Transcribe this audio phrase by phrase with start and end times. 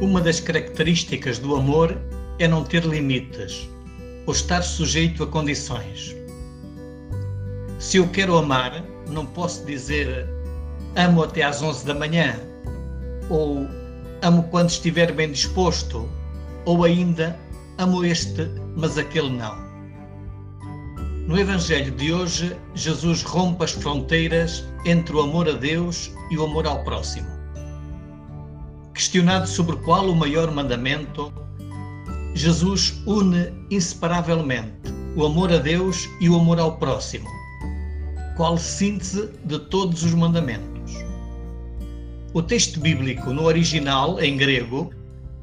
[0.00, 1.94] Uma das características do amor
[2.38, 3.68] é não ter limites
[4.26, 6.16] ou estar sujeito a condições.
[7.78, 10.26] Se eu quero amar, não posso dizer
[10.96, 12.34] amo até às 11 da manhã
[13.28, 13.66] ou
[14.22, 16.08] amo quando estiver bem disposto
[16.64, 17.38] ou ainda
[17.76, 19.54] amo este, mas aquele não.
[21.26, 26.44] No Evangelho de hoje, Jesus rompe as fronteiras entre o amor a Deus e o
[26.44, 27.39] amor ao próximo.
[29.00, 31.32] Questionado sobre qual o maior mandamento,
[32.34, 37.26] Jesus une inseparavelmente o amor a Deus e o amor ao próximo.
[38.36, 40.92] Qual síntese de todos os mandamentos?
[42.34, 44.92] O texto bíblico no original, em grego,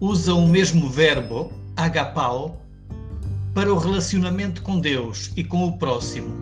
[0.00, 2.58] usa o mesmo verbo, agapao,
[3.52, 6.34] para o relacionamento com Deus e com o próximo.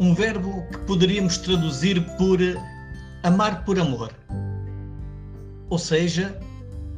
[0.00, 2.40] Um verbo que poderíamos traduzir por
[3.22, 4.10] amar por amor.
[5.68, 6.38] Ou seja,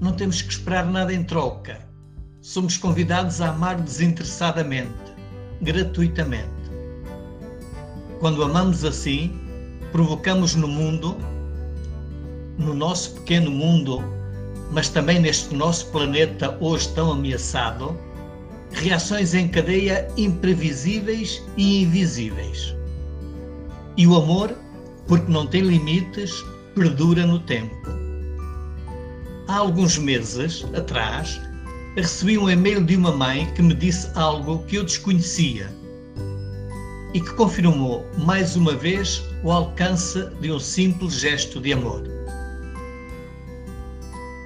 [0.01, 1.79] não temos que esperar nada em troca.
[2.41, 5.13] Somos convidados a amar desinteressadamente,
[5.63, 6.49] gratuitamente.
[8.21, 9.39] Quando amamos assim,
[9.93, 11.17] provocamos no mundo,
[12.59, 14.03] no nosso pequeno mundo,
[14.71, 17.97] mas também neste nosso planeta hoje tão ameaçado,
[18.73, 22.75] reações em cadeia imprevisíveis e invisíveis.
[23.97, 24.55] E o amor,
[25.07, 27.98] porque não tem limites, perdura no tempo.
[29.49, 31.41] Há alguns meses atrás,
[31.97, 35.75] recebi um e-mail de uma mãe que me disse algo que eu desconhecia
[37.15, 42.03] e que confirmou mais uma vez o alcance de um simples gesto de amor.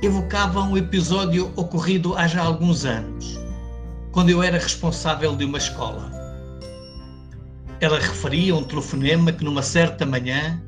[0.03, 3.41] Evocava um episódio ocorrido há já alguns anos
[4.13, 6.13] quando eu era responsável de uma escola.
[7.81, 10.63] Ela referia um telefonema que numa certa manhã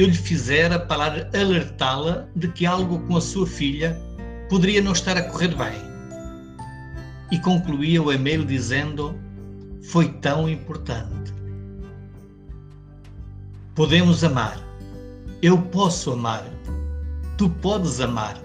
[0.00, 4.00] eu lhe fizera para alertá-la de que algo com a sua filha
[4.48, 5.78] poderia não estar a correr bem.
[7.30, 9.18] E concluía o e-mail dizendo:
[9.82, 11.32] Foi tão importante.
[13.74, 14.60] Podemos amar.
[15.40, 16.44] Eu posso amar.
[17.38, 18.36] Tu podes amar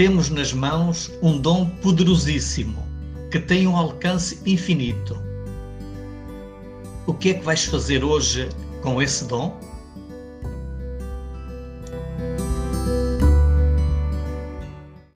[0.00, 2.82] temos nas mãos um dom poderosíssimo
[3.30, 5.14] que tem um alcance infinito.
[7.06, 8.48] O que é que vais fazer hoje
[8.80, 9.60] com esse dom?